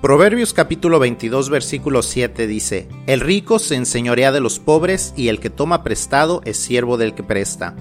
[0.00, 5.40] Proverbios capítulo 22 versículo 7 dice, El rico se enseñorea de los pobres y el
[5.40, 7.74] que toma prestado es siervo del que presta.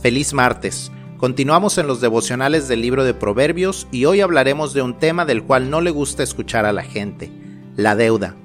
[0.00, 0.92] Feliz martes.
[1.16, 5.42] Continuamos en los devocionales del libro de Proverbios y hoy hablaremos de un tema del
[5.42, 7.32] cual no le gusta escuchar a la gente,
[7.74, 8.36] la deuda.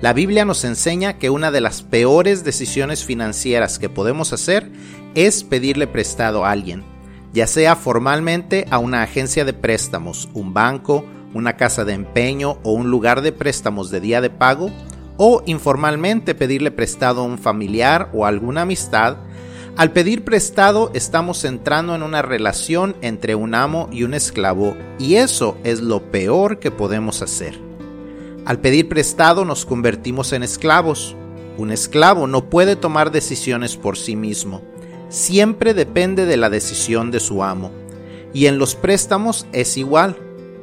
[0.00, 4.70] La Biblia nos enseña que una de las peores decisiones financieras que podemos hacer
[5.14, 6.84] es pedirle prestado a alguien,
[7.34, 11.04] ya sea formalmente a una agencia de préstamos, un banco,
[11.34, 14.70] una casa de empeño o un lugar de préstamos de día de pago,
[15.16, 19.16] o informalmente pedirle prestado a un familiar o alguna amistad,
[19.78, 25.14] al pedir prestado estamos entrando en una relación entre un amo y un esclavo y
[25.14, 27.60] eso es lo peor que podemos hacer.
[28.44, 31.14] Al pedir prestado nos convertimos en esclavos.
[31.58, 34.62] Un esclavo no puede tomar decisiones por sí mismo.
[35.10, 37.70] Siempre depende de la decisión de su amo.
[38.34, 40.16] Y en los préstamos es igual.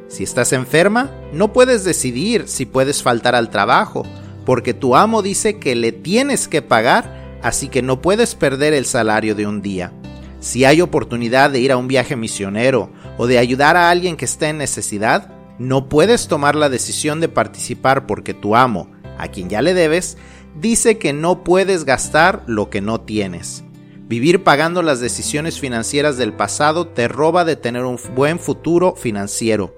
[0.07, 4.05] Si estás enferma, no puedes decidir si puedes faltar al trabajo,
[4.45, 8.85] porque tu amo dice que le tienes que pagar, así que no puedes perder el
[8.85, 9.91] salario de un día.
[10.39, 14.25] Si hay oportunidad de ir a un viaje misionero o de ayudar a alguien que
[14.25, 19.49] esté en necesidad, no puedes tomar la decisión de participar porque tu amo, a quien
[19.49, 20.17] ya le debes,
[20.59, 23.63] dice que no puedes gastar lo que no tienes.
[24.07, 29.73] Vivir pagando las decisiones financieras del pasado te roba de tener un buen futuro financiero.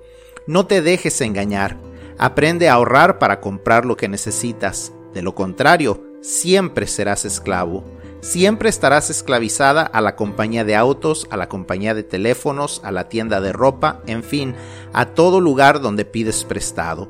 [0.48, 1.78] No te dejes engañar.
[2.17, 4.94] Aprende a ahorrar para comprar lo que necesitas.
[5.14, 7.84] De lo contrario, siempre serás esclavo.
[8.22, 13.09] Siempre estarás esclavizada a la compañía de autos, a la compañía de teléfonos, a la
[13.09, 14.56] tienda de ropa, en fin,
[14.94, 17.09] a todo lugar donde pides prestado.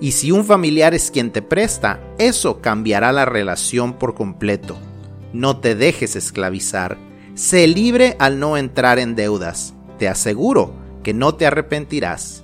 [0.00, 4.76] Y si un familiar es quien te presta, eso cambiará la relación por completo.
[5.32, 6.98] No te dejes esclavizar.
[7.34, 9.74] Sé libre al no entrar en deudas.
[9.98, 12.43] Te aseguro que no te arrepentirás.